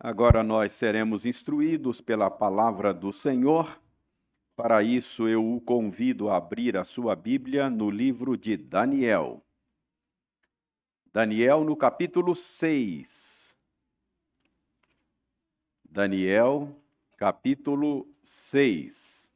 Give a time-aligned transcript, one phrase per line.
[0.00, 3.82] Agora nós seremos instruídos pela palavra do Senhor.
[4.54, 9.44] Para isso, eu o convido a abrir a sua Bíblia no livro de Daniel.
[11.12, 13.58] Daniel, no capítulo 6.
[15.84, 16.80] Daniel,
[17.16, 19.32] capítulo 6.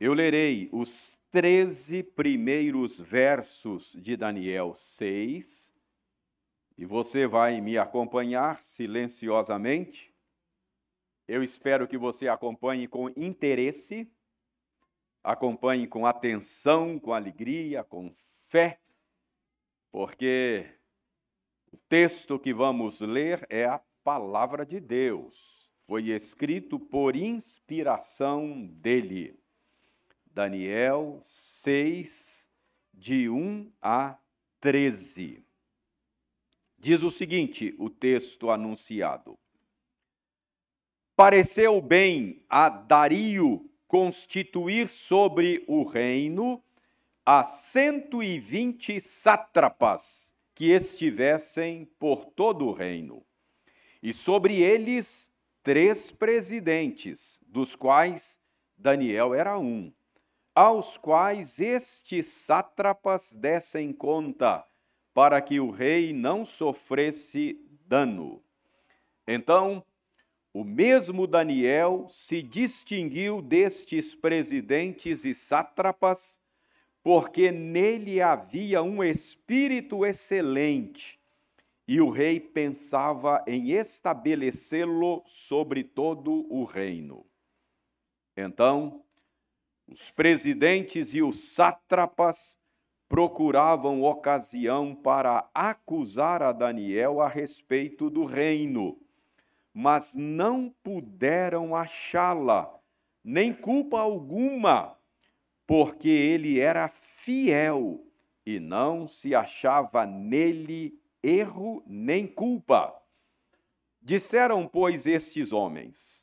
[0.00, 5.72] Eu lerei os 13 primeiros versos de Daniel 6,
[6.76, 10.14] e você vai me acompanhar silenciosamente.
[11.26, 14.12] Eu espero que você acompanhe com interesse,
[15.24, 18.12] acompanhe com atenção, com alegria, com
[18.50, 18.78] fé,
[19.90, 20.66] porque
[21.72, 25.72] o texto que vamos ler é a palavra de Deus.
[25.86, 29.41] Foi escrito por inspiração dele.
[30.34, 32.50] Daniel 6,
[32.94, 34.16] de 1 a
[34.60, 35.44] 13.
[36.78, 39.38] Diz o seguinte: o texto anunciado.
[41.14, 46.64] Pareceu bem a Dario constituir sobre o reino
[47.26, 53.22] a cento e vinte sátrapas que estivessem por todo o reino,
[54.02, 55.30] e sobre eles
[55.62, 58.40] três presidentes, dos quais
[58.78, 59.92] Daniel era um
[60.54, 64.64] aos quais estes sátrapas dessem conta,
[65.14, 68.42] para que o rei não sofresse dano.
[69.26, 69.84] Então,
[70.52, 76.40] o mesmo Daniel se distinguiu destes presidentes e sátrapas,
[77.02, 81.18] porque nele havia um espírito excelente,
[81.88, 87.26] e o rei pensava em estabelecê-lo sobre todo o reino.
[88.36, 89.02] Então,
[89.86, 92.58] os presidentes e os sátrapas
[93.08, 98.98] procuravam ocasião para acusar a Daniel a respeito do reino,
[99.74, 102.74] mas não puderam achá-la,
[103.22, 104.96] nem culpa alguma,
[105.66, 108.02] porque ele era fiel
[108.44, 112.98] e não se achava nele erro nem culpa.
[114.00, 116.21] Disseram, pois, estes homens: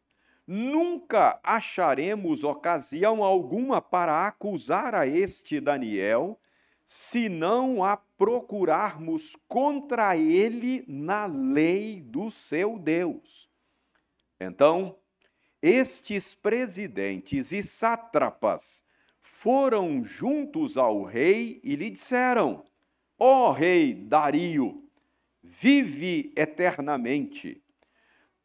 [0.51, 6.39] nunca acharemos ocasião alguma para acusar a este Daniel,
[6.83, 13.47] se não a procurarmos contra ele na lei do seu Deus.
[14.39, 14.97] Então,
[15.61, 18.83] estes presidentes e sátrapas
[19.21, 22.63] foram juntos ao rei e lhe disseram:
[23.19, 24.83] Ó oh, rei Dario,
[25.43, 27.61] vive eternamente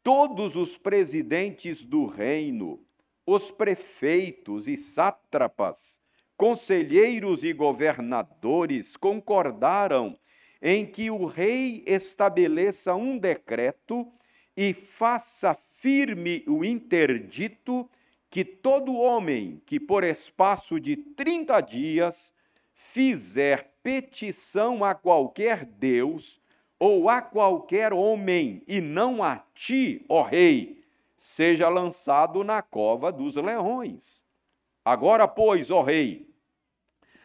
[0.05, 2.79] todos os presidentes do reino,
[3.25, 5.99] os prefeitos e sátrapas,
[6.37, 10.15] conselheiros e governadores concordaram
[10.61, 14.07] em que o rei estabeleça um decreto
[14.55, 17.89] e faça firme o interdito
[18.29, 22.31] que todo homem que por espaço de 30 dias
[22.75, 26.39] fizer petição a qualquer Deus
[26.79, 30.83] ou a qualquer homem, e não a ti, ó rei,
[31.17, 34.23] seja lançado na cova dos leões.
[34.83, 36.29] Agora, pois, ó rei,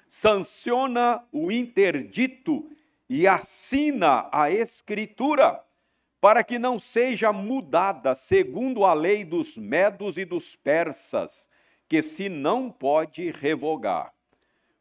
[0.09, 2.71] sanciona o interdito
[3.09, 5.63] e assina a escritura,
[6.21, 11.49] para que não seja mudada segundo a lei dos medos e dos persas,
[11.89, 14.13] que se não pode revogar.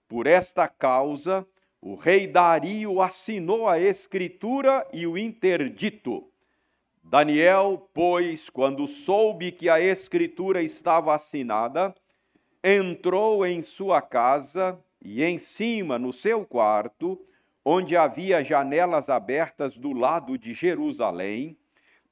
[0.07, 1.47] Por esta causa,
[1.81, 6.27] o rei Dario assinou a escritura e o interdito.
[7.03, 11.95] Daniel, pois, quando soube que a escritura estava assinada,
[12.63, 17.19] entrou em sua casa e em cima, no seu quarto,
[17.63, 21.57] onde havia janelas abertas do lado de Jerusalém,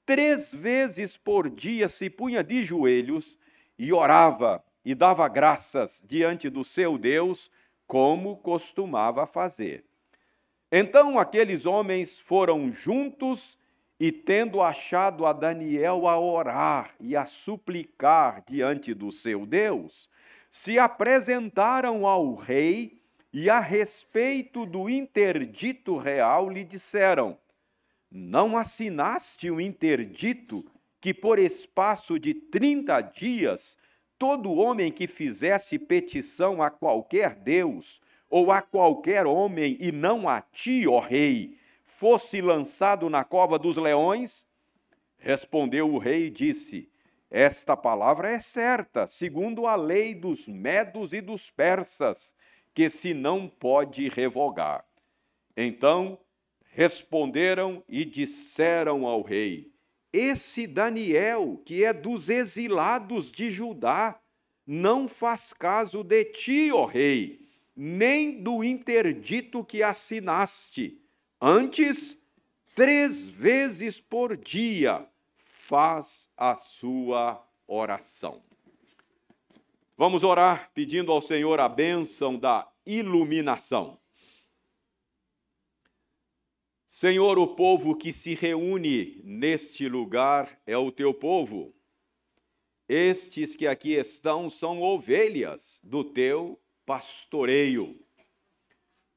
[0.05, 3.37] três vezes por dia se punha de joelhos
[3.77, 7.51] e orava e dava graças diante do seu Deus
[7.87, 9.85] como costumava fazer.
[10.71, 13.57] Então aqueles homens foram juntos
[13.99, 20.09] e, tendo achado a Daniel a orar e a suplicar diante do seu Deus,
[20.49, 23.01] se apresentaram ao rei
[23.33, 27.37] e, a respeito do interdito real, lhe disseram:
[28.11, 30.65] Não assinaste o interdito
[30.99, 33.77] que, por espaço de trinta dias,
[34.17, 40.41] todo homem que fizesse petição a qualquer Deus ou a qualquer homem, e não a
[40.41, 44.45] ti, ó rei, fosse lançado na cova dos leões?
[45.17, 46.89] Respondeu o rei e disse:
[47.31, 52.35] Esta palavra é certa, segundo a lei dos medos e dos persas,
[52.73, 54.85] que se não pode revogar.
[55.55, 56.19] Então
[56.71, 59.71] responderam e disseram ao rei:
[60.11, 64.19] Esse Daniel, que é dos exilados de Judá,
[64.65, 71.01] não faz caso de ti, ó rei, nem do interdito que assinaste.
[71.39, 72.17] Antes,
[72.75, 75.07] três vezes por dia
[75.37, 78.41] faz a sua oração.
[79.97, 83.99] Vamos orar pedindo ao Senhor a bênção da iluminação.
[86.99, 91.71] Senhor, o povo que se reúne neste lugar é o teu povo.
[92.89, 98.03] Estes que aqui estão são ovelhas do teu pastoreio.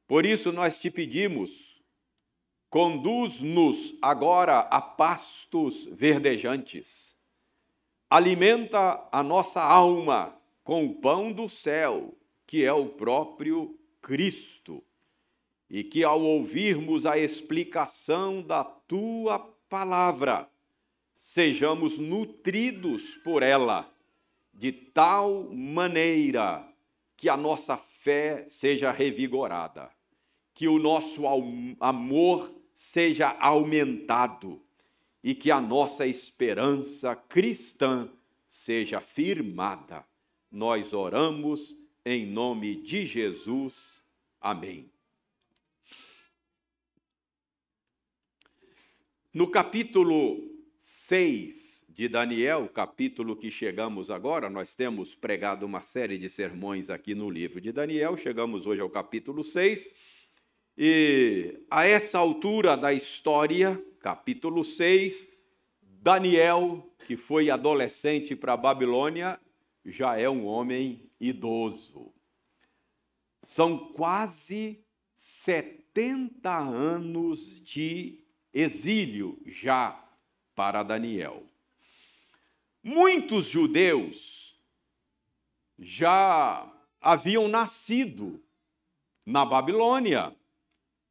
[0.07, 1.83] Por isso nós te pedimos,
[2.69, 7.17] conduz-nos agora a pastos verdejantes.
[8.11, 12.15] Alimenta a nossa alma com o pão do céu,
[12.47, 14.85] que é o próprio Cristo
[15.71, 19.39] e que ao ouvirmos a explicação da tua
[19.69, 20.51] palavra,
[21.15, 23.89] sejamos nutridos por ela,
[24.53, 26.67] de tal maneira
[27.17, 29.91] que a nossa fé seja revigorada,
[30.53, 31.23] que o nosso
[31.79, 34.61] amor seja aumentado
[35.23, 38.11] e que a nossa esperança cristã
[38.47, 40.05] seja firmada.
[40.51, 44.03] Nós oramos em nome de Jesus.
[44.41, 44.91] Amém.
[49.33, 50.41] No capítulo
[50.77, 57.15] 6 de Daniel, capítulo que chegamos agora, nós temos pregado uma série de sermões aqui
[57.15, 59.89] no livro de Daniel, chegamos hoje ao capítulo 6,
[60.77, 65.29] e a essa altura da história, capítulo 6,
[65.81, 69.39] Daniel, que foi adolescente para a Babilônia,
[69.85, 72.13] já é um homem idoso.
[73.39, 74.85] São quase
[75.15, 78.20] 70 anos de
[78.53, 80.03] exílio já
[80.55, 81.45] para Daniel.
[82.83, 84.59] Muitos judeus
[85.79, 86.71] já
[87.01, 88.43] haviam nascido
[89.25, 90.35] na Babilônia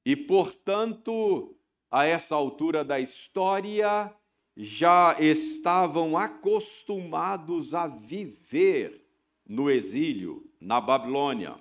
[0.05, 1.55] e, portanto,
[1.89, 4.13] a essa altura da história,
[4.61, 9.05] já estavam acostumados a viver
[9.47, 11.55] no exílio na Babilônia.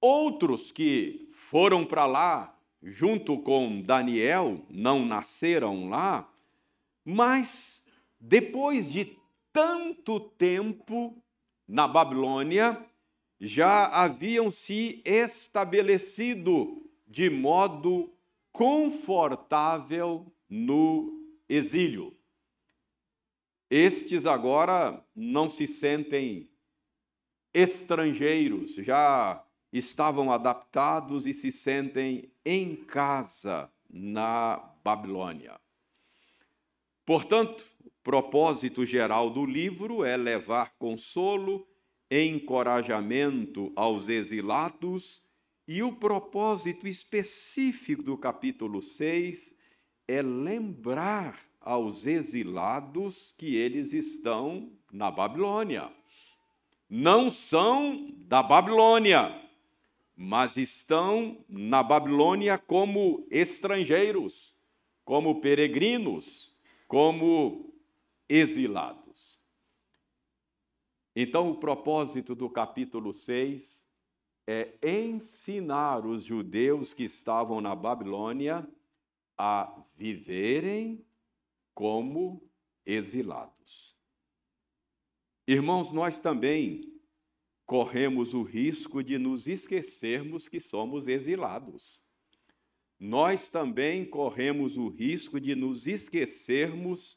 [0.00, 6.30] Outros que foram para lá junto com Daniel, não nasceram lá,
[7.04, 7.84] mas
[8.18, 9.16] depois de
[9.52, 11.22] tanto tempo
[11.66, 12.84] na Babilônia,
[13.40, 18.12] já haviam se estabelecido de modo
[18.52, 22.16] confortável no exílio.
[23.70, 26.50] Estes agora não se sentem
[27.54, 35.60] estrangeiros, já estavam adaptados e se sentem em casa na Babilônia.
[37.04, 41.66] Portanto, o propósito geral do livro é levar consolo,
[42.10, 45.22] encorajamento aos exilados,
[45.66, 49.54] e o propósito específico do capítulo 6
[50.08, 55.92] é lembrar aos exilados que eles estão na Babilônia.
[56.88, 59.49] Não são da Babilônia,
[60.22, 64.54] mas estão na Babilônia como estrangeiros,
[65.02, 66.54] como peregrinos,
[66.86, 67.72] como
[68.28, 69.40] exilados.
[71.16, 73.82] Então, o propósito do capítulo 6
[74.46, 78.68] é ensinar os judeus que estavam na Babilônia
[79.38, 81.02] a viverem
[81.72, 82.46] como
[82.84, 83.96] exilados.
[85.48, 86.89] Irmãos, nós também
[87.70, 92.02] corremos o risco de nos esquecermos que somos exilados.
[92.98, 97.16] Nós também corremos o risco de nos esquecermos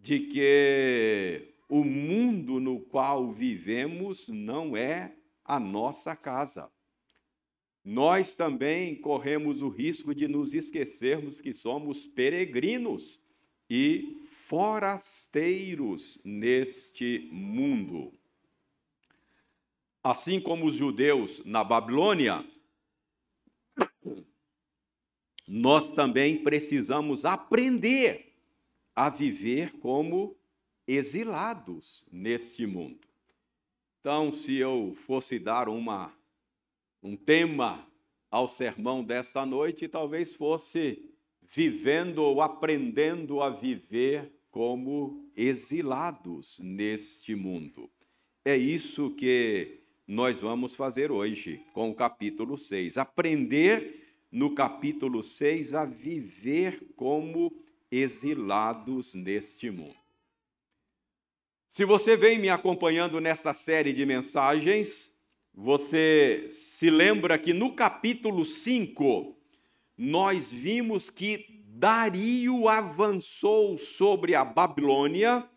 [0.00, 6.72] de que o mundo no qual vivemos não é a nossa casa.
[7.84, 13.20] Nós também corremos o risco de nos esquecermos que somos peregrinos
[13.68, 18.21] e forasteiros neste mundo.
[20.02, 22.44] Assim como os judeus na Babilônia,
[25.46, 28.34] nós também precisamos aprender
[28.96, 30.36] a viver como
[30.86, 33.06] exilados neste mundo.
[34.00, 36.12] Então, se eu fosse dar uma,
[37.02, 37.86] um tema
[38.30, 47.90] ao sermão desta noite, talvez fosse vivendo ou aprendendo a viver como exilados neste mundo.
[48.44, 52.98] É isso que nós vamos fazer hoje com o capítulo 6.
[52.98, 57.52] Aprender no capítulo 6 a viver como
[57.90, 59.96] exilados neste mundo.
[61.68, 65.10] Se você vem me acompanhando nesta série de mensagens,
[65.54, 69.36] você se lembra que no capítulo 5
[69.96, 75.48] nós vimos que Dario avançou sobre a Babilônia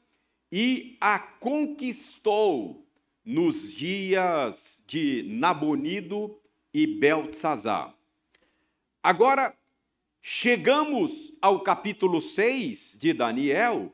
[0.51, 2.84] e a conquistou
[3.25, 6.39] nos dias de Nabonido
[6.71, 7.95] e Beltzazar.
[9.01, 9.57] Agora,
[10.21, 13.91] chegamos ao capítulo 6 de Daniel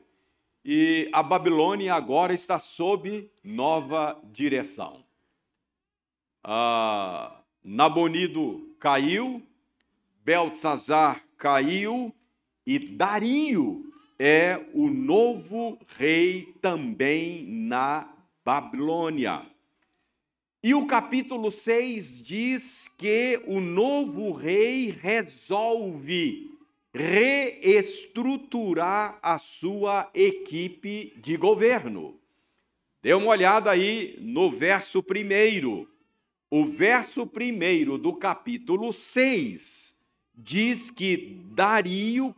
[0.64, 5.04] e a Babilônia agora está sob nova direção.
[6.44, 9.42] Ah, Nabonido caiu,
[10.22, 12.14] Beltzazar caiu
[12.66, 18.11] e Dario é o novo rei também na
[18.44, 19.46] Babilônia.
[20.62, 26.52] E o capítulo 6 diz que o novo rei resolve
[26.94, 32.20] reestruturar a sua equipe de governo.
[33.00, 35.88] Dê uma olhada aí no verso primeiro.
[36.50, 39.96] O verso primeiro do capítulo 6
[40.34, 42.34] diz que Dario,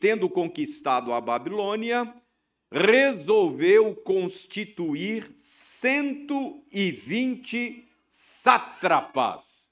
[0.00, 2.12] tendo conquistado a Babilônia,
[2.72, 9.70] resolveu constituir 120 sátrapas.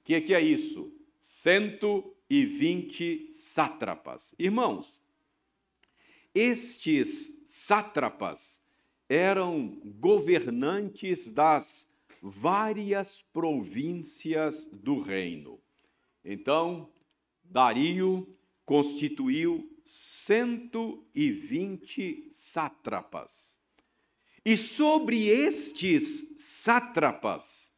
[0.00, 0.92] O que, que é isso?
[1.18, 4.34] 120 sátrapas.
[4.38, 5.00] Irmãos,
[6.34, 8.60] estes sátrapas
[9.08, 11.88] eram governantes das
[12.20, 15.58] várias províncias do reino.
[16.24, 16.88] Então,
[17.42, 18.28] Dario
[18.64, 23.60] constituiu 120 sátrapas.
[24.44, 27.72] E sobre estes sátrapas,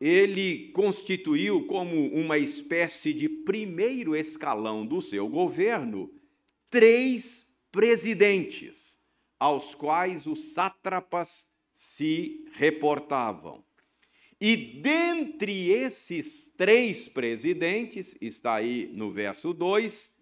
[0.00, 6.08] ele constituiu como uma espécie de primeiro escalão do seu governo
[6.70, 9.00] três presidentes,
[9.38, 13.64] aos quais os sátrapas se reportavam.
[14.40, 20.12] E dentre esses três presidentes, está aí no verso 2,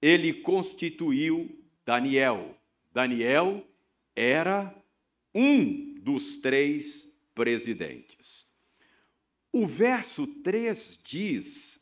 [0.00, 2.56] ele constituiu Daniel.
[2.92, 3.66] Daniel
[4.14, 4.74] era
[5.34, 8.46] um dos três presidentes.
[9.52, 11.80] O verso 3 diz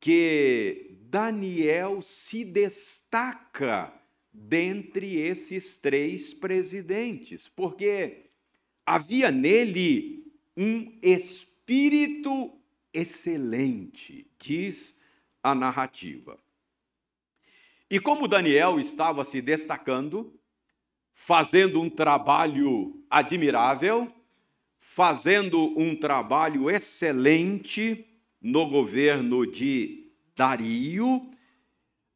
[0.00, 3.92] que Daniel se destaca
[4.32, 8.30] dentre esses três presidentes, porque
[8.84, 12.52] havia nele um espírito
[12.92, 14.98] excelente, diz
[15.42, 16.43] a narrativa.
[17.90, 20.38] E como Daniel estava se destacando,
[21.12, 24.12] fazendo um trabalho admirável,
[24.78, 28.06] fazendo um trabalho excelente
[28.40, 31.30] no governo de Dario,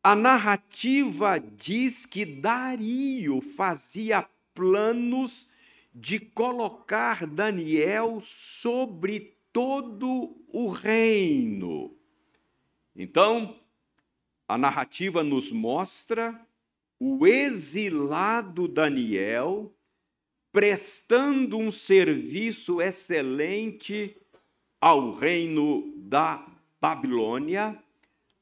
[0.03, 5.47] a narrativa diz que Dario fazia planos
[5.95, 11.97] de colocar Daniel sobre todo o reino.
[12.95, 13.59] Então,
[14.49, 16.41] a narrativa nos mostra
[16.99, 19.71] o exilado Daniel
[20.51, 24.17] prestando um serviço excelente
[24.81, 26.45] ao reino da
[26.81, 27.79] Babilônia,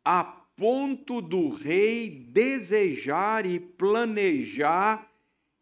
[0.04, 5.10] a ponto do rei desejar e planejar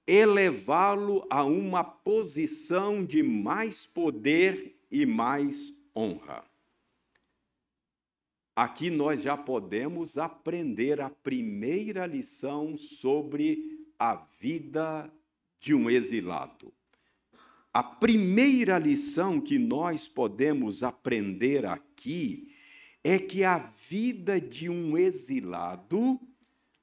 [0.06, 6.44] elevá-lo a uma posição de mais poder e mais honra.
[8.56, 15.12] Aqui nós já podemos aprender a primeira lição sobre a vida
[15.58, 16.72] de um exilado.
[17.72, 22.54] A primeira lição que nós podemos aprender aqui
[23.02, 26.20] é que a vida de um exilado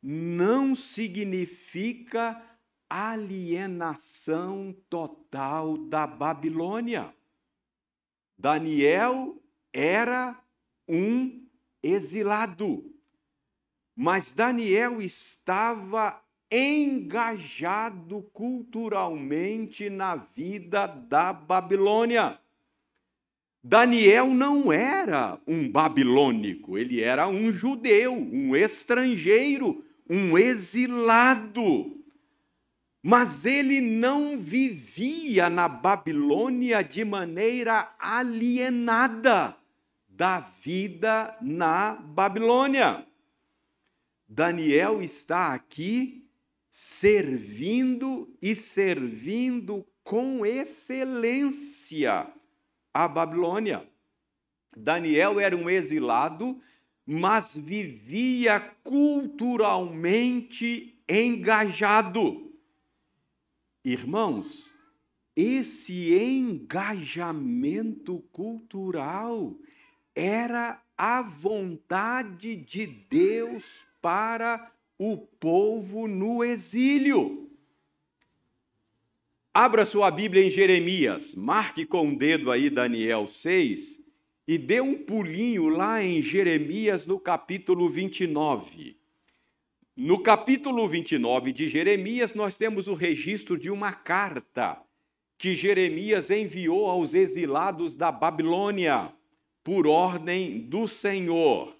[0.03, 2.41] não significa
[2.89, 7.15] alienação total da Babilônia.
[8.37, 10.37] Daniel era
[10.85, 11.47] um
[11.83, 12.83] exilado,
[13.95, 16.21] mas Daniel estava
[16.51, 22.39] engajado culturalmente na vida da Babilônia.
[23.63, 31.97] Daniel não era um babilônico, ele era um judeu, um estrangeiro, um exilado.
[33.03, 39.55] Mas ele não vivia na Babilônia de maneira alienada
[40.21, 43.07] da vida na Babilônia.
[44.29, 46.29] Daniel está aqui
[46.69, 52.31] servindo e servindo com excelência
[52.93, 53.89] à Babilônia.
[54.77, 56.61] Daniel era um exilado,
[57.03, 62.53] mas vivia culturalmente engajado.
[63.83, 64.71] Irmãos,
[65.35, 69.57] esse engajamento cultural
[70.15, 77.49] era a vontade de Deus para o povo no exílio.
[79.53, 84.01] Abra sua Bíblia em Jeremias, marque com o dedo aí Daniel 6
[84.47, 88.97] e dê um pulinho lá em Jeremias no capítulo 29.
[89.95, 94.81] No capítulo 29 de Jeremias, nós temos o registro de uma carta
[95.37, 99.13] que Jeremias enviou aos exilados da Babilônia,
[99.63, 101.75] por ordem do Senhor.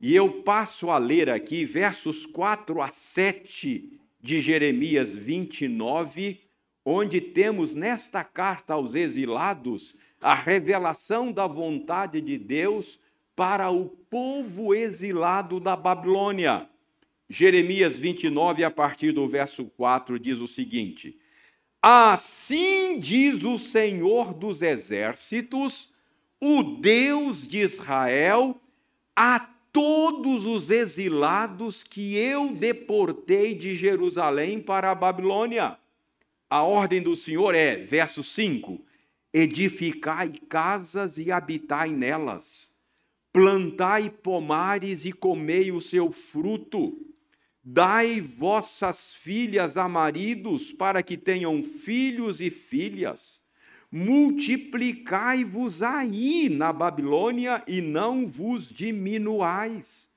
[0.00, 6.40] E eu passo a ler aqui versos 4 a 7 de Jeremias 29,
[6.84, 12.98] onde temos nesta carta aos exilados a revelação da vontade de Deus
[13.36, 16.68] para o povo exilado da Babilônia.
[17.28, 21.18] Jeremias 29, a partir do verso 4, diz o seguinte:
[21.80, 25.90] Assim diz o Senhor dos exércitos,
[26.40, 28.58] o Deus de Israel,
[29.14, 29.38] a
[29.72, 35.76] todos os exilados que eu deportei de Jerusalém para a Babilônia.
[36.48, 38.80] A ordem do Senhor é, verso 5:
[39.32, 42.74] edificai casas e habitai nelas,
[43.32, 46.98] plantai pomares e comei o seu fruto,
[47.62, 53.39] dai vossas filhas a maridos para que tenham filhos e filhas,
[53.90, 60.08] multiplicai-vos aí na Babilônia e não vos diminuais.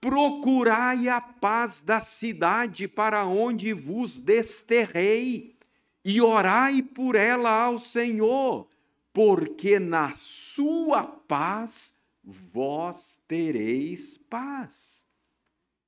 [0.00, 5.56] Procurai a paz da cidade para onde vos desterrei
[6.04, 8.68] e orai por ela ao Senhor,
[9.12, 15.06] porque na sua paz vós tereis paz.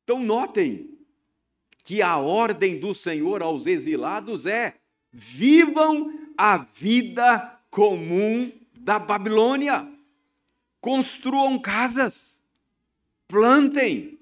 [0.02, 0.98] Então, notem
[1.84, 4.74] que a ordem do Senhor aos exilados é:
[5.12, 9.88] vivam a vida comum da Babilônia,
[10.80, 12.40] construam casas,
[13.26, 14.20] plantem,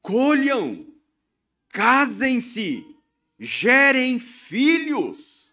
[0.00, 0.86] colham,
[1.68, 2.82] casem-se,
[3.38, 5.52] gerem filhos.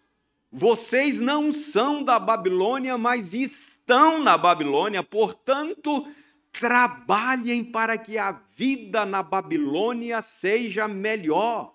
[0.50, 6.06] Vocês não são da Babilônia, mas estão na Babilônia, portanto,
[6.50, 11.74] trabalhem para que a vida na Babilônia seja melhor.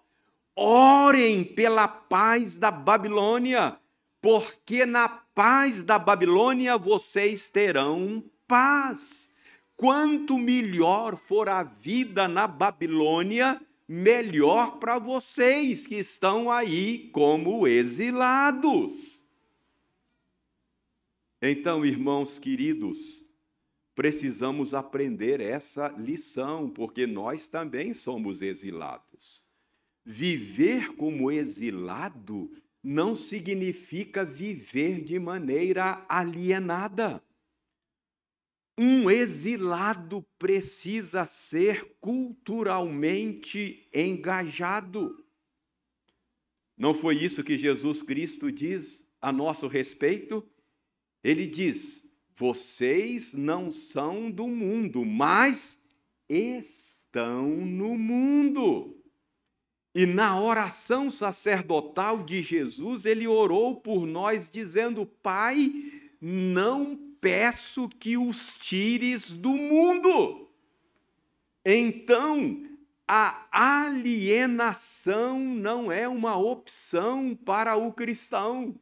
[0.56, 3.78] Orem pela paz da Babilônia,
[4.22, 9.30] porque na paz da Babilônia vocês terão paz.
[9.76, 19.24] Quanto melhor for a vida na Babilônia, melhor para vocês que estão aí como exilados.
[21.40, 23.24] Então, irmãos queridos,
[23.94, 29.46] precisamos aprender essa lição, porque nós também somos exilados.
[30.04, 32.50] Viver como exilado
[32.84, 37.24] não significa viver de maneira alienada.
[38.78, 45.26] Um exilado precisa ser culturalmente engajado.
[46.78, 50.48] Não foi isso que Jesus Cristo diz a nosso respeito?
[51.24, 55.80] Ele diz: vocês não são do mundo, mas
[56.30, 58.97] estão no mundo.
[59.98, 65.74] E na oração sacerdotal de Jesus, ele orou por nós, dizendo: Pai,
[66.22, 70.52] não peço que os tires do mundo.
[71.66, 72.64] Então,
[73.08, 78.80] a alienação não é uma opção para o cristão.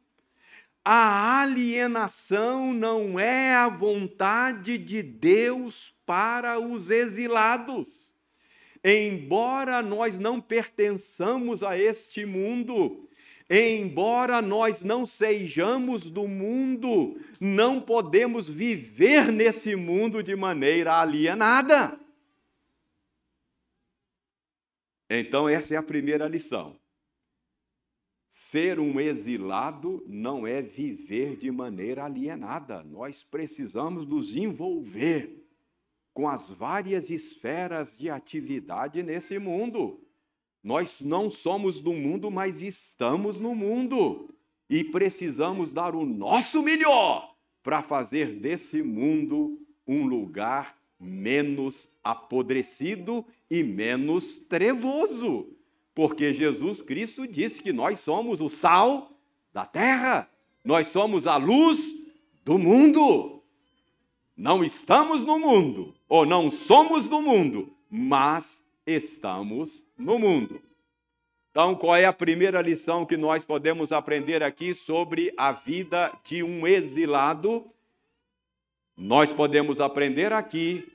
[0.84, 8.15] A alienação não é a vontade de Deus para os exilados.
[8.88, 13.02] Embora nós não pertençamos a este mundo,
[13.48, 21.96] Embora nós não sejamos do mundo, não podemos viver nesse mundo de maneira alienada.
[25.08, 26.76] Então, essa é a primeira lição.
[28.26, 32.82] Ser um exilado não é viver de maneira alienada.
[32.82, 35.45] Nós precisamos nos envolver
[36.16, 40.00] com as várias esferas de atividade nesse mundo.
[40.64, 44.34] Nós não somos do mundo, mas estamos no mundo
[44.66, 53.62] e precisamos dar o nosso melhor para fazer desse mundo um lugar menos apodrecido e
[53.62, 55.54] menos trevoso.
[55.94, 59.12] Porque Jesus Cristo disse que nós somos o sal
[59.52, 60.30] da terra,
[60.64, 61.92] nós somos a luz
[62.42, 63.42] do mundo.
[64.34, 70.62] Não estamos no mundo, ou não somos do mundo, mas estamos no mundo.
[71.50, 76.42] Então, qual é a primeira lição que nós podemos aprender aqui sobre a vida de
[76.42, 77.70] um exilado?
[78.96, 80.86] Nós podemos aprender aqui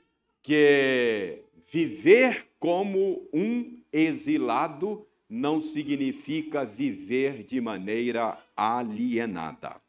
[0.42, 9.80] que viver como um exilado não significa viver de maneira alienada.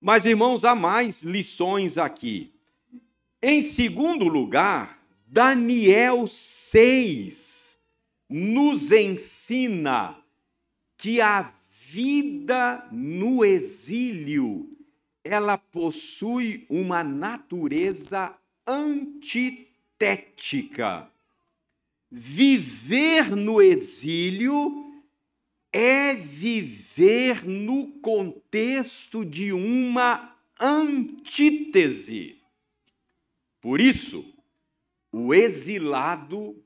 [0.00, 2.53] Mas, irmãos, há mais lições aqui.
[3.46, 7.78] Em segundo lugar, Daniel 6
[8.26, 10.16] nos ensina
[10.96, 14.74] que a vida no exílio
[15.22, 18.34] ela possui uma natureza
[18.66, 19.70] antitética.
[22.10, 24.90] Viver no exílio
[25.70, 32.42] é viver no contexto de uma antítese.
[33.64, 34.22] Por isso,
[35.10, 36.62] o exilado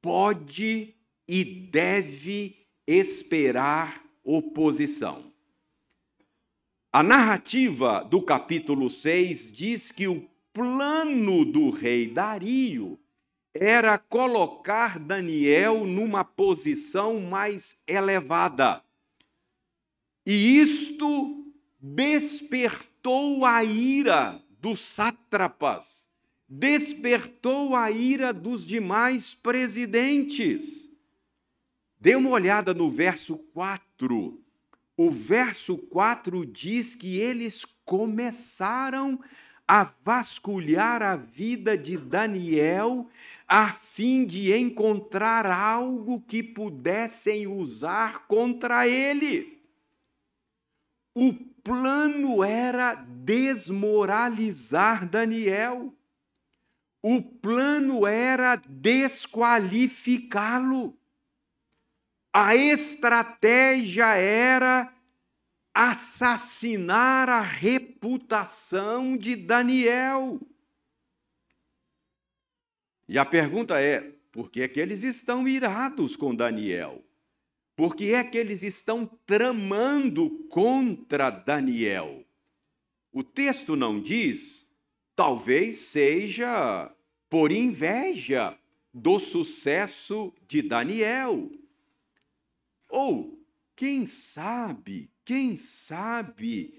[0.00, 0.96] pode
[1.28, 5.30] e deve esperar oposição.
[6.90, 12.98] A narrativa do capítulo 6 diz que o plano do rei Dario
[13.52, 18.82] era colocar Daniel numa posição mais elevada.
[20.24, 21.44] E isto
[21.78, 26.07] despertou a ira dos sátrapas,
[26.48, 30.90] despertou a ira dos demais presidentes.
[32.00, 34.42] Dê uma olhada no verso 4.
[34.96, 39.20] O verso 4 diz que eles começaram
[39.66, 43.06] a vasculhar a vida de Daniel,
[43.46, 49.60] a fim de encontrar algo que pudessem usar contra ele.
[51.14, 55.92] O plano era desmoralizar Daniel.
[57.10, 60.94] O plano era desqualificá-lo.
[62.30, 64.94] A estratégia era
[65.72, 70.38] assassinar a reputação de Daniel.
[73.08, 77.02] E a pergunta é: por que é que eles estão irados com Daniel?
[77.74, 82.22] Por que é que eles estão tramando contra Daniel?
[83.10, 84.68] O texto não diz,
[85.16, 86.94] talvez seja
[87.28, 88.56] por inveja
[88.92, 91.50] do sucesso de Daniel.
[92.88, 93.38] Ou,
[93.76, 96.74] quem sabe, quem sabe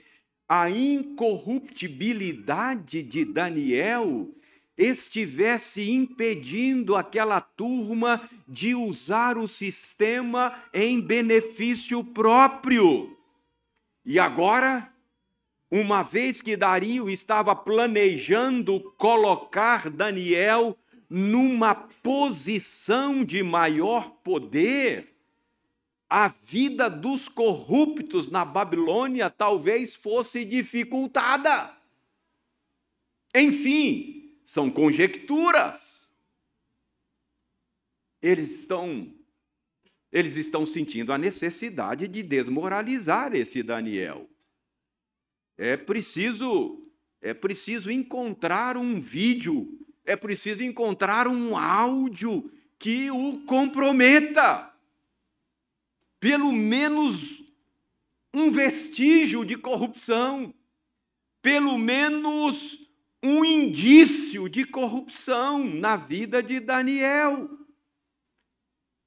[0.47, 4.33] a incorruptibilidade de Daniel
[4.75, 13.15] estivesse impedindo aquela turma de usar o sistema em benefício próprio.
[14.05, 14.91] E agora,
[15.71, 20.77] uma vez que Dario estava planejando colocar Daniel
[21.09, 25.15] numa posição de maior poder,
[26.09, 31.77] a vida dos corruptos na Babilônia talvez fosse dificultada.
[33.35, 36.11] Enfim, são conjecturas.
[38.21, 39.13] Eles estão
[40.11, 44.28] eles estão sentindo a necessidade de desmoralizar esse Daniel.
[45.59, 46.81] É preciso
[47.21, 54.73] é preciso encontrar um vídeo, é preciso encontrar um áudio que o comprometa
[56.17, 57.43] pelo menos
[58.33, 60.53] um vestígio de corrupção,
[61.41, 62.79] pelo menos
[63.21, 67.49] um indício de corrupção na vida de Daniel.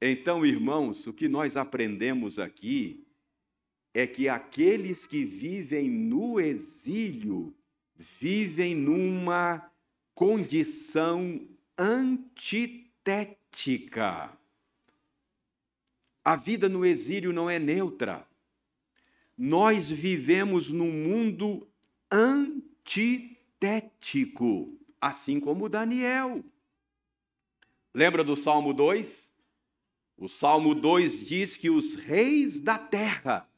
[0.02, 3.06] Então, irmãos, o que nós aprendemos aqui
[3.94, 7.54] é que aqueles que vivem no exílio
[7.94, 9.70] vivem numa
[10.14, 14.32] condição antitética.
[16.24, 18.24] A vida no exílio não é neutra.
[19.36, 21.66] Nós vivemos num mundo
[22.10, 26.44] antitético, assim como Daniel.
[27.92, 29.32] Lembra do Salmo 2?
[30.16, 33.51] O Salmo 2 diz que os reis da terra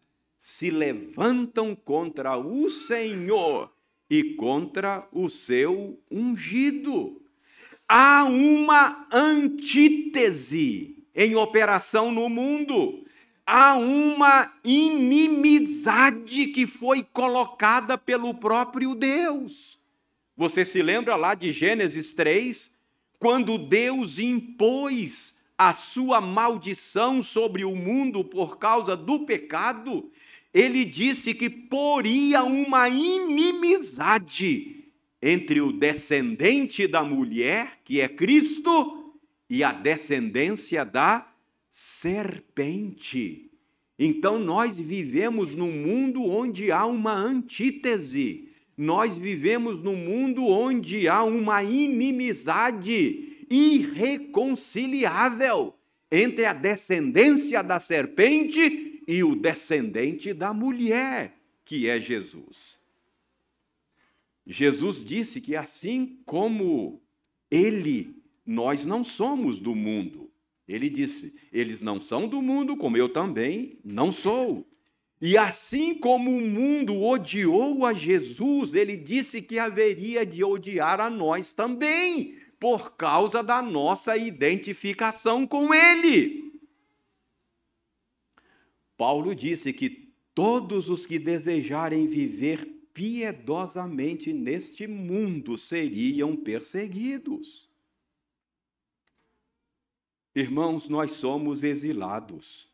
[0.45, 3.73] se levantam contra o Senhor
[4.11, 7.23] e contra o seu ungido.
[7.89, 13.07] Há uma antítese em operação no mundo.
[13.47, 19.79] Há uma inimizade que foi colocada pelo próprio Deus.
[20.37, 22.71] Você se lembra lá de Gênesis 3,
[23.19, 30.13] quando Deus impôs a sua maldição sobre o mundo por causa do pecado?
[30.55, 34.85] Ele disse que poria uma inimizade
[35.21, 39.17] entre o descendente da mulher, que é Cristo,
[39.51, 41.29] e a descendência da
[41.71, 43.51] serpente.
[43.99, 48.51] Então nós vivemos num mundo onde há uma antítese.
[48.77, 55.75] Nós vivemos num mundo onde há uma inimizade irreconciliável
[56.11, 62.81] entre a descendência da serpente e o descendente da mulher, que é Jesus.
[64.47, 67.01] Jesus disse que assim como
[67.51, 70.31] ele, nós não somos do mundo.
[70.67, 74.67] Ele disse: Eles não são do mundo, como eu também não sou.
[75.21, 81.09] E assim como o mundo odiou a Jesus, ele disse que haveria de odiar a
[81.09, 86.44] nós também, por causa da nossa identificação com ele.
[88.97, 97.69] Paulo disse que todos os que desejarem viver piedosamente neste mundo seriam perseguidos.
[100.35, 102.69] Irmãos, nós somos exilados.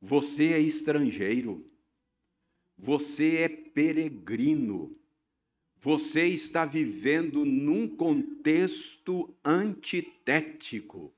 [0.00, 1.70] Você é estrangeiro.
[2.76, 4.96] Você é peregrino.
[5.80, 11.14] Você está vivendo num contexto antitético.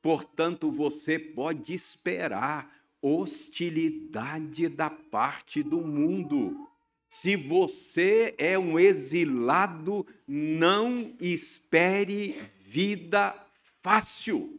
[0.00, 6.66] Portanto, você pode esperar hostilidade da parte do mundo.
[7.06, 13.34] Se você é um exilado, não espere vida
[13.82, 14.58] fácil.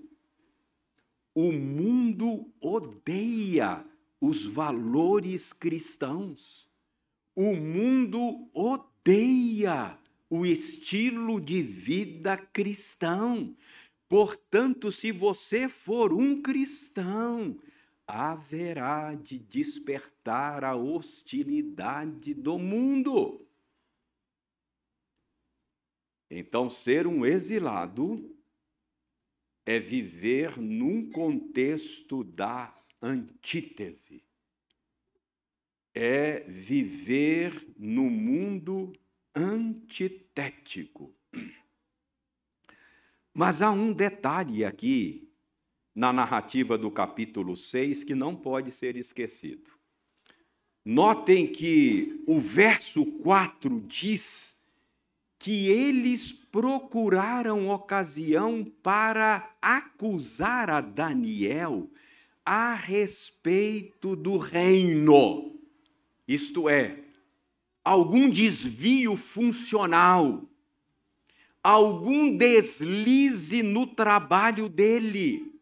[1.33, 3.83] O mundo odeia
[4.21, 6.69] os valores cristãos.
[7.35, 9.97] O mundo odeia
[10.29, 13.55] o estilo de vida cristão.
[14.07, 17.57] Portanto, se você for um cristão,
[18.07, 23.45] haverá de despertar a hostilidade do mundo.
[26.29, 28.35] Então, ser um exilado
[29.65, 34.23] é viver num contexto da antítese.
[35.93, 38.93] É viver no mundo
[39.33, 41.15] antitético.
[43.33, 45.24] Mas há um detalhe aqui
[45.95, 49.71] na narrativa do capítulo 6 que não pode ser esquecido.
[50.83, 54.55] Notem que o verso 4 diz
[55.39, 61.89] que eles procuraram ocasião para acusar a Daniel
[62.45, 65.59] a respeito do reino.
[66.27, 66.99] Isto é,
[67.83, 70.43] algum desvio funcional,
[71.63, 75.54] algum deslize no trabalho dele.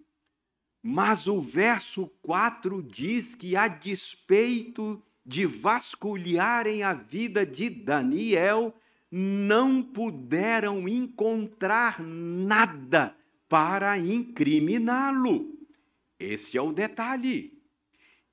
[0.85, 8.75] Mas o verso 4 diz que, a despeito de vasculharem a vida de Daniel,
[9.09, 13.15] não puderam encontrar nada
[13.47, 15.57] para incriminá-lo.
[16.19, 17.57] Este é o detalhe.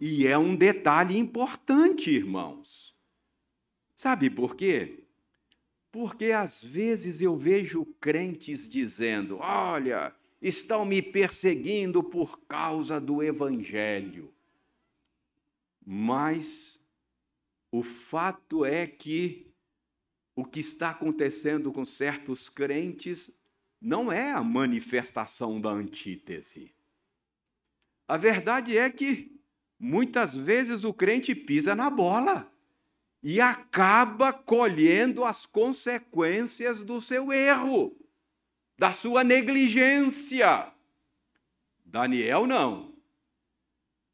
[0.00, 2.96] E é um detalhe importante, irmãos.
[3.94, 5.04] Sabe por quê?
[5.92, 14.32] Porque às vezes eu vejo crentes dizendo: olha, estão me perseguindo por causa do Evangelho.
[15.84, 16.80] Mas
[17.70, 19.52] o fato é que
[20.34, 23.30] o que está acontecendo com certos crentes
[23.80, 26.74] não é a manifestação da antítese.
[28.08, 29.40] A verdade é que
[29.78, 32.50] muitas vezes o crente pisa na bola
[33.22, 37.96] e acaba colhendo as consequências do seu erro,
[38.80, 40.72] da sua negligência.
[41.84, 42.94] Daniel não.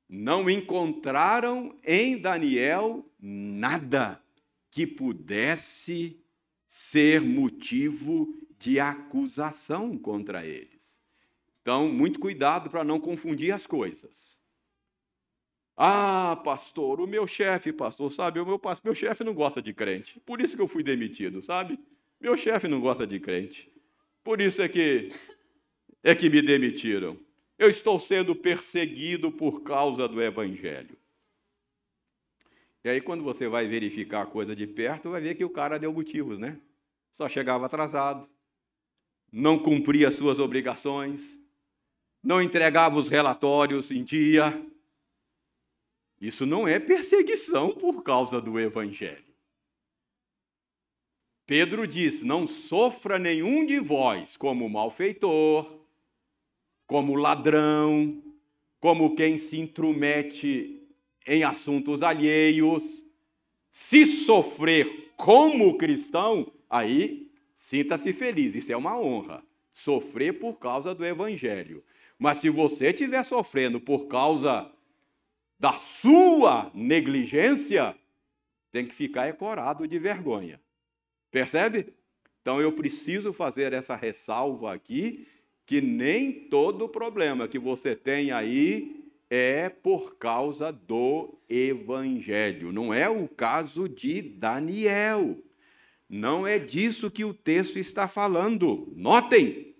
[0.08, 4.20] Não encontraram em Daniel nada
[4.68, 6.20] que pudesse
[6.66, 11.00] ser motivo de acusação contra eles.
[11.62, 14.40] Então, muito cuidado para não confundir as coisas.
[15.76, 20.18] Ah, pastor, o meu chefe, pastor, sabe, o meu, meu chefe não gosta de crente.
[20.26, 21.78] Por isso que eu fui demitido, sabe?
[22.20, 23.75] Meu chefe não gosta de crente.
[24.26, 25.12] Por isso é que
[26.02, 27.16] é que me demitiram.
[27.56, 30.98] Eu estou sendo perseguido por causa do evangelho.
[32.82, 35.78] E aí, quando você vai verificar a coisa de perto, vai ver que o cara
[35.78, 36.60] deu motivos, né?
[37.12, 38.28] Só chegava atrasado,
[39.30, 41.38] não cumpria as suas obrigações,
[42.20, 44.60] não entregava os relatórios em dia.
[46.20, 49.25] Isso não é perseguição por causa do Evangelho.
[51.46, 55.80] Pedro diz: Não sofra nenhum de vós como malfeitor,
[56.86, 58.20] como ladrão,
[58.80, 60.82] como quem se intromete
[61.26, 63.04] em assuntos alheios.
[63.70, 69.42] Se sofrer como cristão, aí sinta-se feliz, isso é uma honra.
[69.72, 71.84] Sofrer por causa do evangelho.
[72.18, 74.72] Mas se você estiver sofrendo por causa
[75.58, 77.94] da sua negligência,
[78.72, 80.60] tem que ficar ecorado de vergonha.
[81.30, 81.92] Percebe?
[82.40, 85.26] Então eu preciso fazer essa ressalva aqui,
[85.64, 92.72] que nem todo problema que você tem aí é por causa do evangelho.
[92.72, 95.36] Não é o caso de Daniel.
[96.08, 98.92] Não é disso que o texto está falando.
[98.94, 99.74] Notem,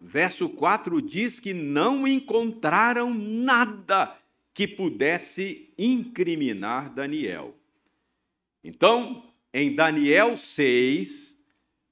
[0.00, 4.18] verso 4 diz que não encontraram nada
[4.52, 7.54] que pudesse incriminar Daniel.
[8.64, 11.36] Então, em Daniel 6,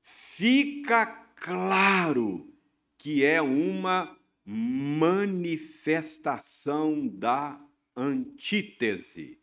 [0.03, 1.05] fica
[1.37, 2.49] claro
[2.97, 7.61] que é uma manifestação da
[7.97, 9.39] antítese.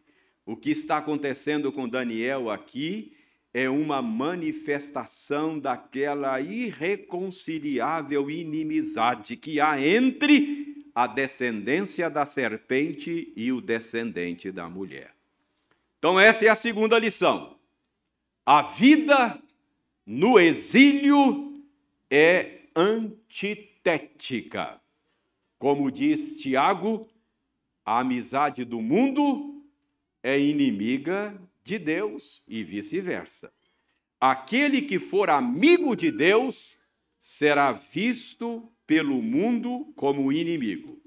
[0.45, 3.15] O que está acontecendo com Daniel aqui
[3.53, 13.59] é uma manifestação daquela irreconciliável inimizade que há entre a descendência da serpente e o
[13.61, 15.13] descendente da mulher.
[15.97, 17.56] Então, essa é a segunda lição.
[18.49, 19.43] A vida
[20.05, 21.61] no exílio
[22.09, 24.79] é antitética.
[25.59, 27.09] Como diz Tiago,
[27.85, 29.65] a amizade do mundo
[30.23, 33.51] é inimiga de Deus e vice-versa.
[34.17, 36.79] Aquele que for amigo de Deus
[37.19, 41.01] será visto pelo mundo como inimigo.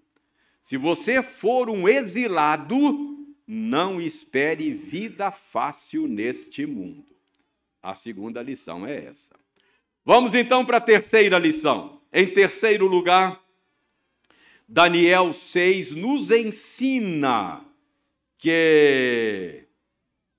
[0.61, 7.18] Se você for um exilado, não espere vida fácil neste mundo.
[7.82, 9.34] A segunda lição é essa.
[10.04, 12.00] Vamos então para a terceira lição.
[12.12, 13.40] Em terceiro lugar,
[14.68, 17.64] Daniel 6 nos ensina
[18.38, 19.64] que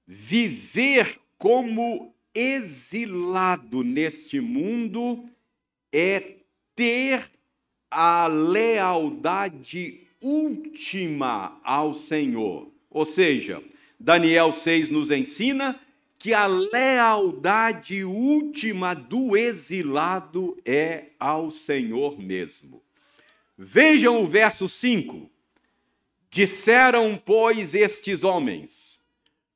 [0.06, 5.30] viver como exilado neste mundo
[5.92, 6.36] é
[6.76, 7.30] ter
[7.90, 12.72] a lealdade última ao Senhor.
[12.90, 13.62] Ou seja,
[14.00, 15.80] Daniel 6 nos ensina
[16.22, 22.80] que a lealdade última do exilado é ao Senhor mesmo.
[23.58, 25.28] Vejam o verso 5.
[26.30, 29.02] Disseram, pois, estes homens: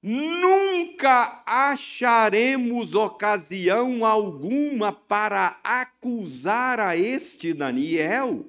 [0.01, 8.43] Nunca acharemos ocasião alguma para acusar a este Daniel,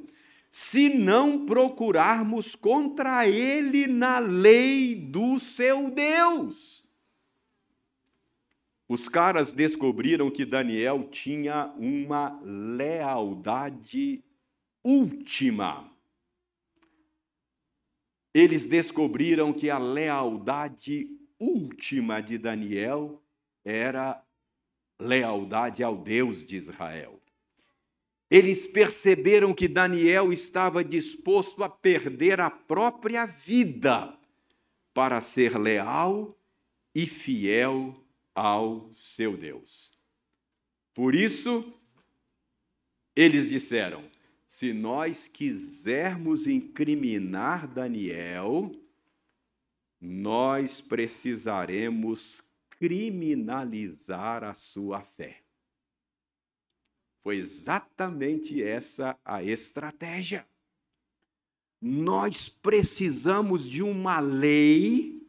[0.50, 6.85] se não procurarmos contra ele na lei do seu Deus.
[8.88, 14.22] Os caras descobriram que Daniel tinha uma lealdade
[14.84, 15.90] última.
[18.32, 21.08] Eles descobriram que a lealdade
[21.40, 23.20] última de Daniel
[23.64, 24.22] era
[25.00, 27.20] lealdade ao Deus de Israel.
[28.30, 34.16] Eles perceberam que Daniel estava disposto a perder a própria vida
[34.94, 36.36] para ser leal
[36.94, 38.05] e fiel
[38.36, 39.90] ao seu Deus.
[40.92, 41.72] Por isso,
[43.16, 44.04] eles disseram:
[44.46, 48.70] se nós quisermos incriminar Daniel,
[49.98, 55.42] nós precisaremos criminalizar a sua fé.
[57.22, 60.46] Foi exatamente essa a estratégia.
[61.80, 65.26] Nós precisamos de uma lei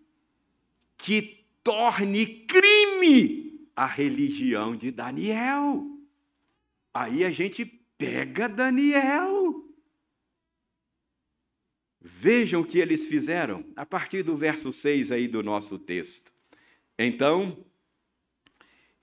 [0.98, 1.37] que
[1.68, 5.86] torne crime a religião de Daniel.
[6.94, 7.66] Aí a gente
[7.98, 9.66] pega Daniel.
[12.00, 16.32] Vejam o que eles fizeram a partir do verso 6 aí do nosso texto.
[16.98, 17.66] Então,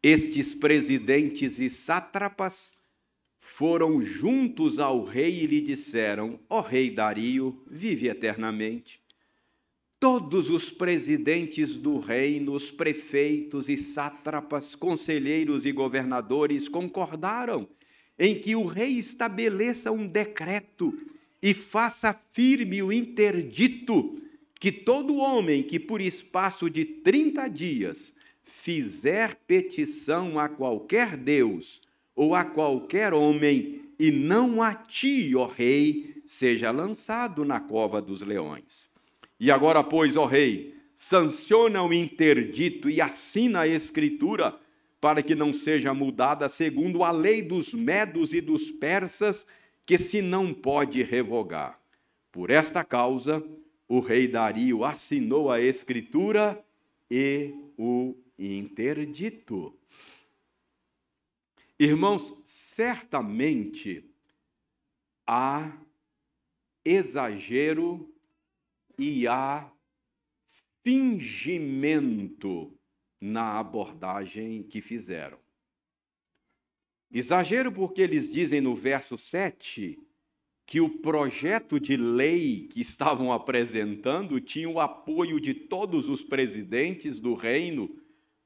[0.02, 2.72] estes presidentes e sátrapas
[3.38, 9.03] foram juntos ao rei e lhe disseram: Ó oh, rei Dario, vive eternamente.
[10.04, 17.66] Todos os presidentes do reino, os prefeitos e sátrapas, conselheiros e governadores concordaram
[18.18, 20.92] em que o rei estabeleça um decreto
[21.42, 24.20] e faça firme o interdito
[24.60, 31.80] que todo homem que por espaço de 30 dias fizer petição a qualquer Deus
[32.14, 38.20] ou a qualquer homem e não a ti, ó rei, seja lançado na cova dos
[38.20, 38.92] leões.
[39.38, 44.58] E agora, pois, ó rei, sanciona o interdito e assina a escritura,
[45.00, 49.44] para que não seja mudada segundo a lei dos medos e dos persas,
[49.84, 51.78] que se não pode revogar.
[52.32, 53.44] Por esta causa,
[53.86, 56.64] o rei Dario assinou a escritura
[57.10, 59.76] e o interdito.
[61.78, 64.04] Irmãos, certamente
[65.26, 65.76] há
[66.84, 68.13] exagero
[68.98, 69.70] e há
[70.82, 72.72] fingimento
[73.20, 75.38] na abordagem que fizeram.
[77.10, 79.98] Exagero porque eles dizem no verso 7
[80.66, 87.18] que o projeto de lei que estavam apresentando tinha o apoio de todos os presidentes
[87.18, 87.94] do reino,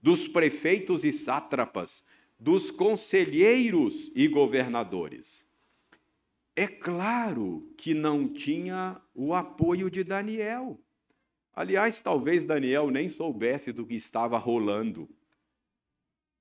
[0.03, 2.05] dos prefeitos e sátrapas,
[2.39, 5.48] dos conselheiros e governadores.
[6.59, 10.77] É claro que não tinha o apoio de Daniel.
[11.53, 15.09] Aliás, talvez Daniel nem soubesse do que estava rolando.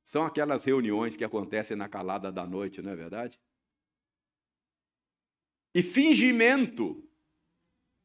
[0.03, 3.39] São aquelas reuniões que acontecem na calada da noite, não é verdade?
[5.76, 7.07] E fingimento,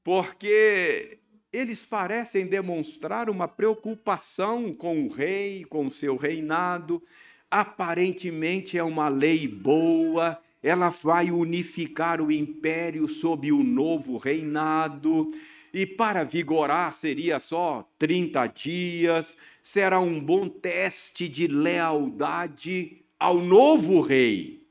[0.04, 1.18] porque
[1.50, 7.02] eles parecem demonstrar uma preocupação com o rei, com seu reinado.
[7.50, 15.28] Aparentemente é uma lei boa, ela vai unificar o império sob o novo reinado
[15.72, 24.00] e para vigorar seria só 30 dias, será um bom teste de lealdade ao novo
[24.00, 24.62] rei.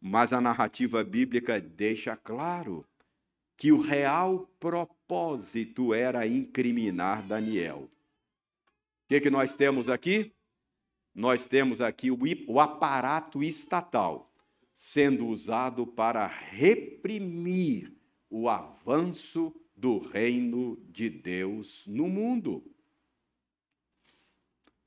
[0.00, 2.86] Mas a narrativa bíblica deixa claro
[3.56, 7.90] que o real propósito era incriminar Daniel.
[7.90, 10.32] O que, que nós temos aqui?
[11.12, 14.27] Nós temos aqui o, o aparato estatal
[14.80, 17.92] sendo usado para reprimir
[18.30, 22.64] o avanço do reino de Deus no mundo.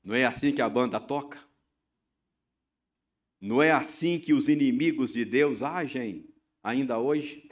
[0.02, 1.46] Não é assim que a banda toca?
[3.38, 6.26] Não é assim que os inimigos de Deus agem
[6.62, 7.50] ainda hoje?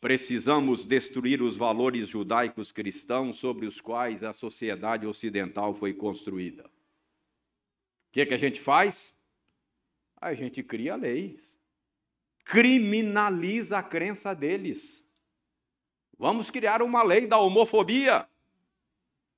[0.00, 6.66] Precisamos destruir os valores judaicos cristãos sobre os quais a sociedade ocidental foi construída.
[6.66, 6.70] O
[8.10, 9.14] que, é que a gente faz?
[10.24, 11.58] A gente cria leis
[12.44, 15.04] criminaliza a crença deles.
[16.18, 18.28] Vamos criar uma lei da homofobia.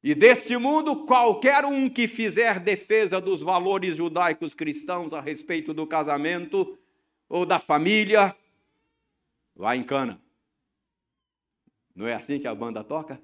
[0.02, 5.86] E deste mundo, qualquer um que fizer defesa dos valores judaicos cristãos a respeito do
[5.86, 6.78] casamento
[7.28, 8.36] ou da família,
[9.54, 10.20] vai em cana.
[11.94, 13.20] Não é assim que a banda toca?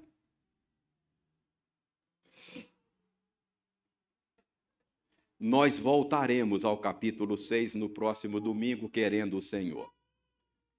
[5.45, 9.91] Nós voltaremos ao capítulo 6 no próximo domingo, querendo o Senhor.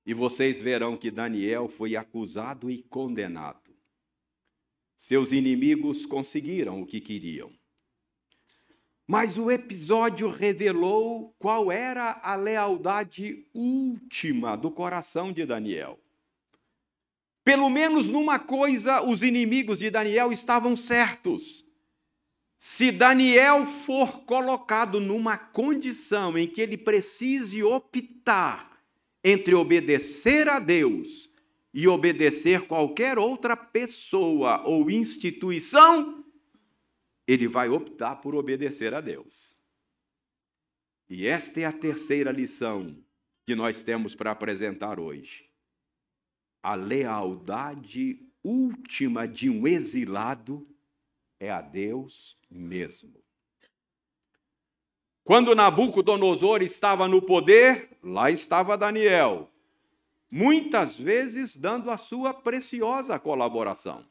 [0.07, 3.77] E vocês verão que Daniel foi acusado e condenado.
[4.97, 7.53] Seus inimigos conseguiram o que queriam.
[9.07, 16.01] Mas o episódio revelou qual era a lealdade última do coração de Daniel.
[17.45, 21.62] Pelo menos numa coisa, os inimigos de Daniel estavam certos.
[22.67, 28.83] Se Daniel for colocado numa condição em que ele precise optar
[29.23, 31.29] entre obedecer a Deus
[31.75, 36.25] e obedecer qualquer outra pessoa ou instituição,
[37.29, 39.55] ele vai optar por obedecer a Deus.
[41.07, 42.97] E esta é a terceira lição
[43.45, 45.51] que nós temos para apresentar hoje.
[46.62, 50.67] A lealdade última de um exilado
[51.45, 53.22] é a Deus mesmo.
[55.22, 59.51] Quando Nabucodonosor estava no poder, lá estava Daniel,
[60.30, 64.05] muitas vezes dando a sua preciosa colaboração.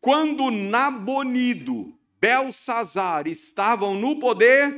[0.00, 4.74] Quando Nabonido, Belsazar estavam no poder,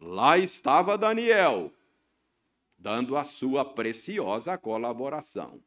[0.00, 1.72] lá estava Daniel,
[2.76, 5.62] dando a sua preciosa colaboração.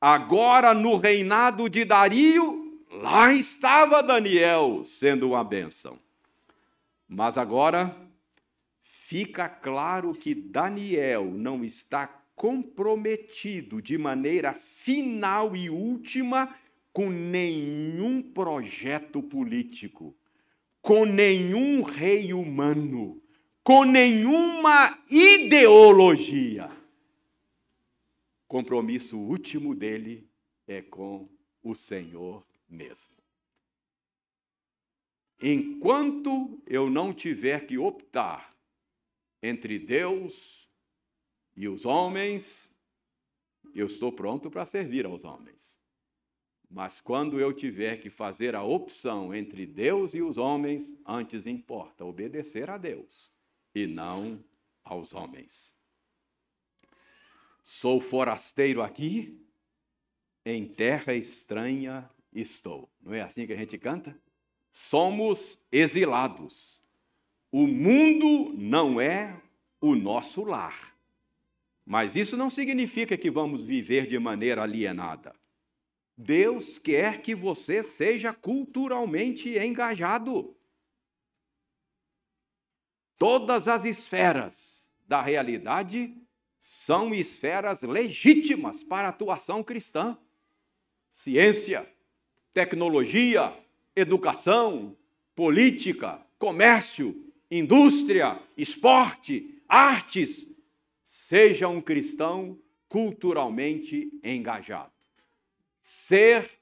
[0.00, 2.59] Agora, no reinado de Dario,
[2.90, 5.96] Lá estava Daniel sendo uma bênção.
[7.06, 7.96] Mas agora
[8.82, 16.52] fica claro que Daniel não está comprometido de maneira final e última
[16.92, 20.16] com nenhum projeto político,
[20.82, 23.22] com nenhum rei humano,
[23.62, 26.68] com nenhuma ideologia.
[28.48, 30.28] Compromisso último dele
[30.66, 31.28] é com
[31.62, 33.14] o Senhor mesmo.
[35.42, 38.54] Enquanto eu não tiver que optar
[39.42, 40.70] entre Deus
[41.56, 42.70] e os homens,
[43.74, 45.80] eu estou pronto para servir aos homens.
[46.68, 52.04] Mas quando eu tiver que fazer a opção entre Deus e os homens, antes importa
[52.04, 53.32] obedecer a Deus
[53.74, 54.44] e não
[54.84, 55.74] aos homens.
[57.62, 59.44] Sou forasteiro aqui,
[60.44, 62.90] em terra estranha estou.
[63.02, 64.16] Não é assim que a gente canta?
[64.70, 66.82] Somos exilados.
[67.50, 69.40] O mundo não é
[69.80, 70.96] o nosso lar.
[71.84, 75.34] Mas isso não significa que vamos viver de maneira alienada.
[76.16, 80.54] Deus quer que você seja culturalmente engajado.
[83.16, 86.14] Todas as esferas da realidade
[86.58, 90.16] são esferas legítimas para a atuação cristã.
[91.08, 91.90] Ciência,
[92.52, 93.56] tecnologia,
[93.94, 94.96] educação,
[95.34, 100.48] política, comércio, indústria, esporte, artes.
[101.02, 104.92] Seja um cristão culturalmente engajado.
[105.80, 106.58] Ser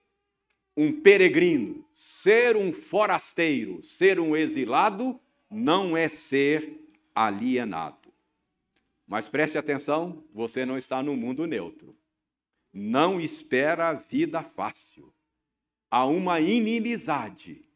[0.77, 5.21] um peregrino, ser um forasteiro, ser um exilado,
[5.51, 6.79] não é ser
[7.15, 8.13] alienado.
[9.07, 11.97] Mas preste atenção, você não está no mundo neutro.
[12.73, 15.13] Não espera a vida fácil.
[15.91, 17.69] Há uma inimizade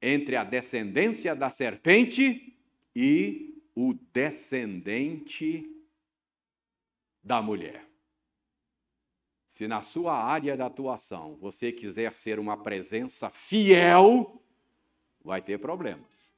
[0.00, 2.58] entre a descendência da serpente
[2.94, 5.64] e o descendente
[7.22, 7.88] da mulher.
[9.46, 14.42] Se na sua área de atuação você quiser ser uma presença fiel,
[15.22, 16.32] vai ter problemas.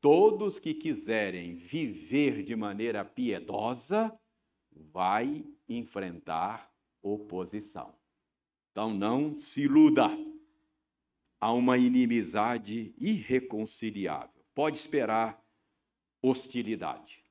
[0.00, 4.16] Todos que quiserem viver de maneira piedosa,
[4.70, 6.72] vai enfrentar
[7.02, 7.92] oposição.
[8.70, 10.08] Então não se iluda.
[11.40, 14.44] Há uma inimizade irreconciliável.
[14.54, 15.40] Pode esperar
[16.20, 17.24] hostilidade.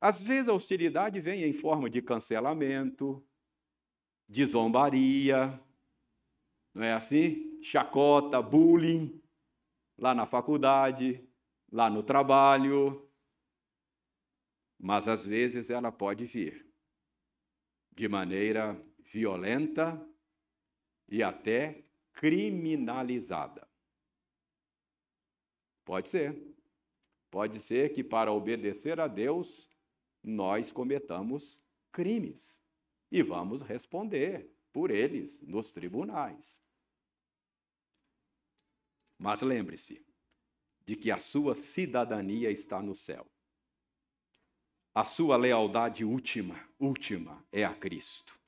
[0.00, 3.24] Às vezes a hostilidade vem em forma de cancelamento,
[4.28, 5.58] de zombaria,
[6.74, 7.60] não é assim?
[7.62, 9.22] Chacota, bullying,
[9.96, 11.26] lá na faculdade,
[11.70, 13.08] lá no trabalho.
[14.78, 16.66] Mas às vezes ela pode vir
[17.94, 20.04] de maneira violenta
[21.08, 21.84] e até
[22.14, 23.68] criminalizada.
[25.84, 26.54] Pode ser.
[27.30, 29.68] Pode ser que para obedecer a Deus
[30.22, 31.60] nós cometamos
[31.92, 32.60] crimes
[33.10, 36.62] e vamos responder por eles nos tribunais.
[39.18, 40.04] Mas lembre-se
[40.86, 43.26] de que a sua cidadania está no céu.
[44.94, 48.38] A sua lealdade última, última é a Cristo.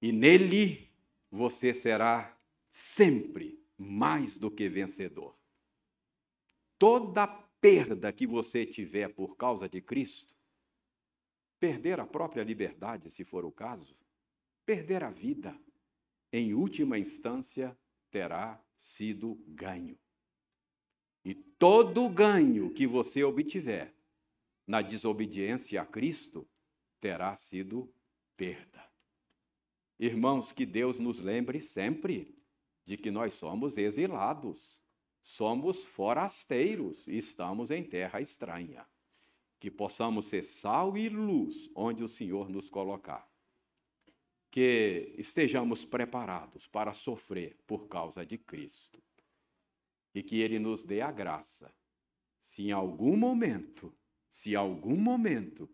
[0.00, 0.89] E nele
[1.30, 2.36] você será
[2.70, 5.36] sempre mais do que vencedor.
[6.78, 10.34] Toda perda que você tiver por causa de Cristo
[11.60, 13.94] perder a própria liberdade, se for o caso,
[14.64, 15.54] perder a vida,
[16.32, 17.78] em última instância,
[18.10, 19.98] terá sido ganho.
[21.22, 23.94] E todo ganho que você obtiver
[24.66, 26.48] na desobediência a Cristo
[26.98, 27.92] terá sido
[28.36, 28.89] perda.
[30.00, 32.34] Irmãos, que Deus nos lembre sempre
[32.84, 34.82] de que nós somos exilados,
[35.22, 38.84] somos forasteiros, estamos em terra estranha
[39.60, 43.30] que possamos ser sal e luz onde o Senhor nos colocar.
[44.50, 49.00] Que estejamos preparados para sofrer por causa de Cristo.
[50.14, 51.72] E que Ele nos dê a graça,
[52.38, 53.94] se em algum momento,
[54.28, 55.68] se em algum momento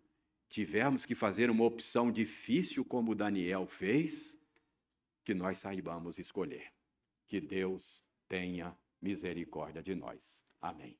[0.47, 4.37] tivermos que fazer uma opção difícil como Daniel fez,
[5.23, 6.71] que nós saibamos escolher.
[7.27, 10.45] Que Deus tenha misericórdia de nós.
[10.61, 10.97] Amém.